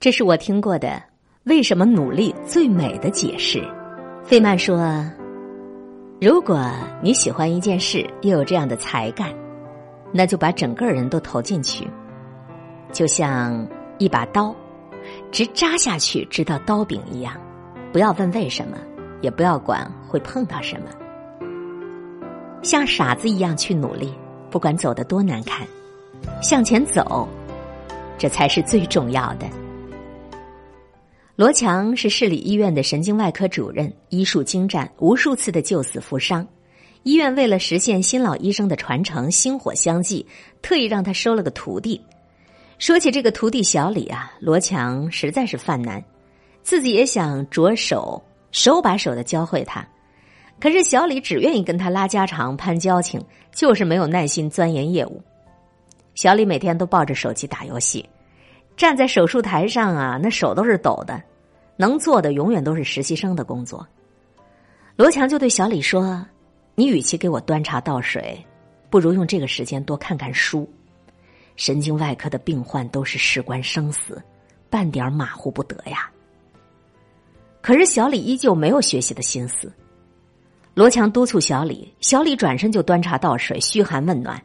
[0.00, 1.02] 这是我听过的
[1.44, 3.62] 为什么努力最美的解释。
[4.24, 5.04] 费曼说
[6.18, 9.28] ：“如果你喜欢一件事，又有这样的才干，
[10.10, 11.86] 那就把整个人都投进去，
[12.90, 13.68] 就像
[13.98, 14.56] 一把刀，
[15.30, 17.34] 直扎下去，直到刀柄一样。
[17.92, 18.78] 不要问为什么，
[19.20, 20.88] 也不要管会碰到什么，
[22.62, 24.14] 像傻子一样去努力，
[24.50, 25.66] 不管走得多难看，
[26.40, 27.28] 向前走，
[28.16, 29.46] 这才是最重要的。”
[31.40, 36.46] 罗强是市里医院的神经外科主任，医术精湛，无数次的救死扶伤。
[37.02, 40.26] 医院为了实现新老医生的传承，薪火相继，
[40.60, 41.98] 特意让他收了个徒弟。
[42.78, 46.04] 说起这个徒弟小李啊，罗强实在是犯难，
[46.62, 49.82] 自己也想着手手把手的教会他，
[50.60, 53.18] 可是小李只愿意跟他拉家常、攀交情，
[53.50, 55.18] 就是没有耐心钻研业务。
[56.14, 58.06] 小李每天都抱着手机打游戏，
[58.76, 61.18] 站在手术台上啊，那手都是抖的。
[61.80, 63.88] 能做的永远都是实习生的工作。
[64.96, 66.22] 罗强就对小李说
[66.76, 68.38] ：“你与其给我端茶倒水，
[68.90, 70.70] 不如用这个时间多看看书。
[71.56, 74.22] 神经外科的病患都是事关生死，
[74.68, 76.10] 半点马虎不得呀。”
[77.62, 79.72] 可是小李依旧没有学习的心思。
[80.74, 84.38] 罗强督促小李，小李转身就端茶倒水，嘘寒问暖，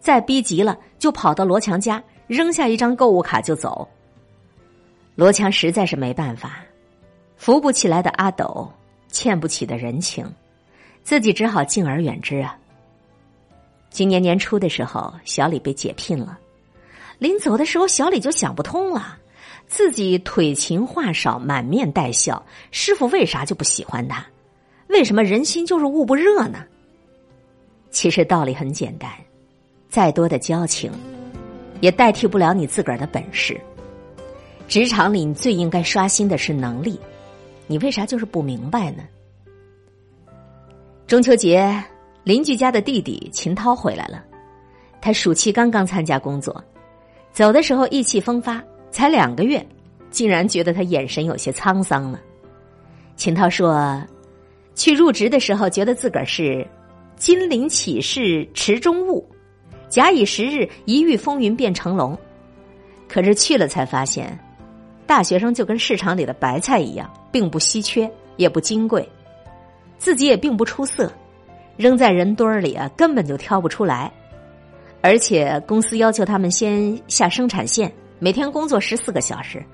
[0.00, 3.86] 再逼急了就跑到罗强家，扔下一张购物卡就走。
[5.16, 6.64] 罗强实在是没办法。
[7.38, 8.70] 扶不起来的阿斗，
[9.06, 10.30] 欠不起的人情，
[11.04, 12.58] 自己只好敬而远之啊。
[13.90, 16.36] 今年年初的时候，小李被解聘了。
[17.18, 19.16] 临走的时候，小李就想不通了：
[19.66, 24.26] 自己腿勤话少，满面带笑，师傅为啥就不喜欢他？
[24.88, 26.64] 为什么人心就是捂不热呢？
[27.90, 29.10] 其实道理很简单，
[29.88, 30.90] 再多的交情，
[31.80, 33.58] 也代替不了你自个儿的本事。
[34.66, 37.00] 职场里，你最应该刷新的是能力。
[37.68, 39.04] 你为啥就是不明白呢？
[41.06, 41.84] 中秋节，
[42.24, 44.24] 邻居家的弟弟秦涛回来了。
[45.00, 46.64] 他暑期刚刚参加工作，
[47.30, 49.64] 走的时候意气风发，才两个月，
[50.10, 52.18] 竟然觉得他眼神有些沧桑了。
[53.16, 54.02] 秦涛说
[54.74, 56.66] ：“去入职的时候，觉得自个儿是
[57.16, 59.28] 金陵启事池中物，
[59.90, 62.18] 假以时日，一遇风云变成龙。
[63.06, 64.36] 可是去了才发现。”
[65.08, 69.08] 大学生就跟市场里的白菜一样，并不稀缺，也不金贵，
[69.96, 71.10] 自己也并不出色，
[71.78, 74.12] 扔在人堆儿里啊，根本就挑不出来。
[75.00, 79.64] 而且公司要求他们先下生产线，每天工作十四个小时，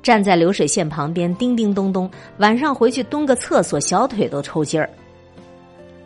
[0.00, 4.88] 站在流水线旁边叮叮咚咚，晚上回去蹲个厕所，小腿都抽筋儿。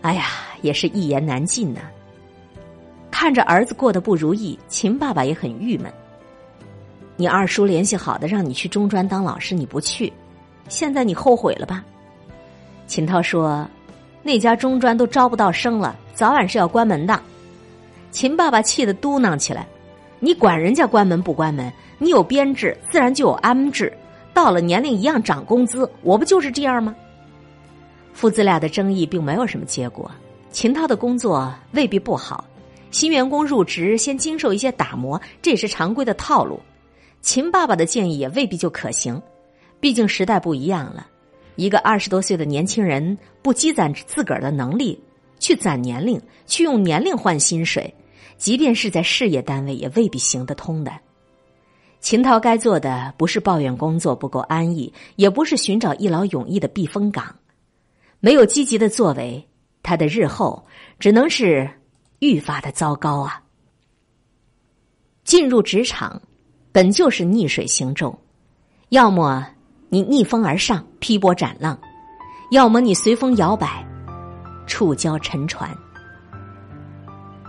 [0.00, 0.25] 哎呀，
[0.62, 1.82] 也是一言难尽呐。
[3.11, 5.93] 看着儿子过得不如意，秦爸爸也很郁闷。
[7.22, 10.12] 你二叔联系好的，让你去中专当老师，你不去，
[10.69, 11.84] 现在你后悔了吧？
[12.88, 13.65] 秦涛说
[14.25, 17.22] ：“那家中专都招不到生了，早晚是要关门的。”
[18.11, 19.65] 秦爸爸气得嘟囔起来
[20.19, 21.72] ：“你管人家关门不关门？
[21.97, 23.97] 你有编制，自然就有安置。
[24.34, 26.93] 到了年龄一样涨工资，我不就是这样吗？”
[28.12, 30.11] 父子俩的争议并没有什么结果。
[30.50, 32.43] 秦涛的工作未必不好，
[32.91, 36.59] 新员工入职先经受一些打磨，这也是常规的套路。
[37.22, 39.22] 秦爸爸的建议也未必就可行，
[39.78, 41.06] 毕竟时代不一样了。
[41.55, 45.00] 一个二十多岁的年轻人不积攒自个儿的能力，
[45.38, 47.94] 去攒年龄，去用年龄换薪水，
[48.37, 50.93] 即便是在事业单位，也未必行得通的。
[52.00, 57.37] 秦涛该做的不是抱怨工作不够安逸，也不是寻找一劳永逸的避风港。
[58.19, 59.49] 没有积极的作为，
[59.82, 60.66] 他的日后
[60.99, 61.71] 只能是
[62.19, 63.41] 愈发的糟糕啊！
[65.22, 66.21] 进入职场。
[66.72, 68.19] 本就是逆水行舟，
[68.88, 69.47] 要么
[69.91, 71.77] 你逆风而上，劈波斩浪；
[72.50, 73.87] 要么你随风摇摆，
[74.66, 75.71] 触礁沉船。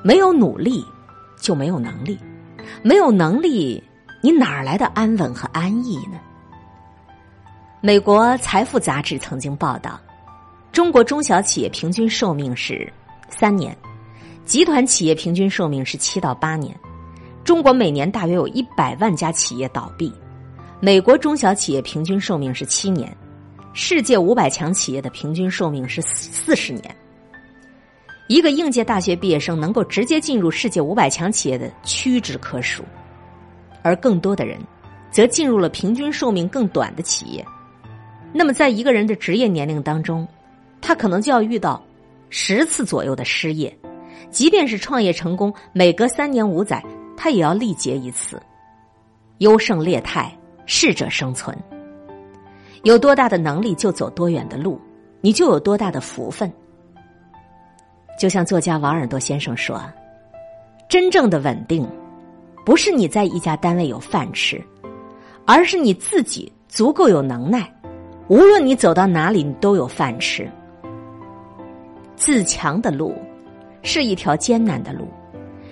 [0.03, 0.85] 没有努力，
[1.39, 2.17] 就没有能力；
[2.81, 3.81] 没有能力，
[4.21, 6.19] 你哪来的安稳和安逸呢？
[7.79, 9.97] 美国《财富》杂志曾经报道，
[10.73, 12.91] 中国中小企业平均寿命是
[13.29, 13.73] 三年，
[14.43, 16.77] 集团企业平均寿命是七到八年。
[17.43, 20.11] 中国每年大约有一百万家企业倒闭，
[20.79, 23.15] 美国中小企业平均寿命是七年，
[23.73, 26.95] 世界五百强企业的平均寿命是四十年。
[28.29, 32.81] 一个应届大学毕业生能够直接进入世界五百强企业的屈指可数，
[33.81, 34.57] 而更多的人
[35.11, 37.45] 则进入了平均寿命更短的企业。
[38.31, 40.25] 那么，在一个人的职业年龄当中，
[40.79, 41.83] 他可能就要遇到
[42.29, 43.77] 十次左右的失业，
[44.31, 46.81] 即便是创业成功，每隔三年五载。
[47.23, 48.37] 他也要历劫一次，
[49.37, 50.29] 优胜劣汰，
[50.65, 51.57] 适者生存。
[52.83, 54.77] 有多大的能力就走多远的路，
[55.21, 56.51] 你就有多大的福分。
[58.19, 59.81] 就像作家王尔多先生说
[60.89, 61.87] ：“真正的稳定，
[62.65, 64.61] 不是你在一家单位有饭吃，
[65.45, 67.73] 而是你自己足够有能耐，
[68.27, 70.45] 无论你走到哪里，你都有饭吃。
[72.17, 73.15] 自强的路，
[73.81, 75.07] 是一条艰难的路，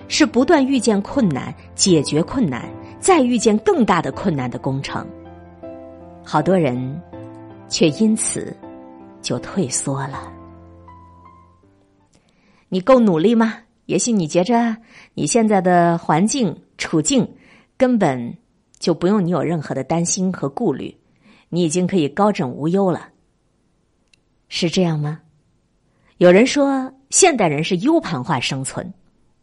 [0.08, 2.68] 是不断遇见困难、解决困难、
[3.00, 5.06] 再遇见更大的困难的工程。”
[6.24, 7.00] 好多人，
[7.68, 8.56] 却因此
[9.20, 10.32] 就退缩了。
[12.68, 13.58] 你够努力吗？
[13.86, 14.76] 也许你觉着
[15.14, 17.28] 你现在的环境处境
[17.76, 18.38] 根本
[18.78, 20.96] 就不用你有任何的担心和顾虑，
[21.48, 23.08] 你已经可以高枕无忧了。
[24.48, 25.20] 是这样吗？
[26.18, 28.94] 有人说，现代人是 U 盘化生存，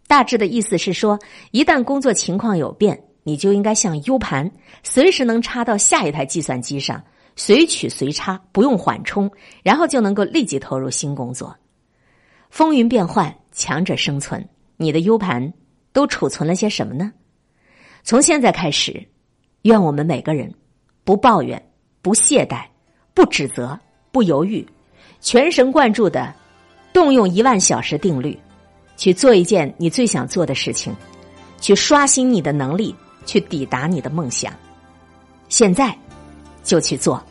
[0.10, 1.20] 大致的意思是说，
[1.52, 3.00] 一旦工作情况有变。
[3.22, 4.50] 你就应该像 U 盘，
[4.82, 7.04] 随时能插到下一台计算机上，
[7.36, 9.30] 随取随插，不用缓冲，
[9.62, 11.56] 然后就能够立即投入新工作。
[12.50, 14.44] 风云变幻，强者生存。
[14.78, 15.54] 你的 U 盘
[15.94, 17.12] 都储存了些什么呢？
[18.02, 19.08] 从现在开始，
[19.62, 20.52] 愿我们每个人
[21.04, 21.62] 不抱怨、
[22.02, 22.66] 不懈怠、
[23.14, 23.80] 不指责、
[24.12, 24.66] 不犹豫，
[25.20, 26.34] 全神贯注的
[26.94, 28.40] 动用一万小时定律，
[29.00, 30.94] 去做一件你最想做的事情，
[31.60, 32.94] 去刷新你的能力。
[33.26, 34.52] 去抵达你的梦想，
[35.50, 35.96] 现在
[36.64, 37.24] 就去做。